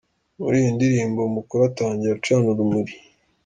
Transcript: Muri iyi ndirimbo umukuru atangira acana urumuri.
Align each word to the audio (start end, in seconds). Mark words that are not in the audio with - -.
Muri 0.39 0.55
iyi 0.61 0.69
ndirimbo 0.75 1.19
umukuru 1.23 1.61
atangira 1.69 2.13
acana 2.17 2.45
urumuri. 2.53 2.93